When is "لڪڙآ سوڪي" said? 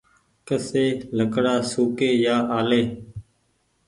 1.17-2.11